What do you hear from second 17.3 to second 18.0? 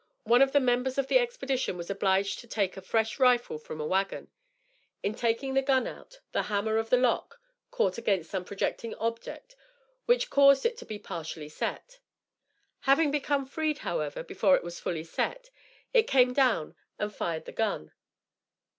the gun.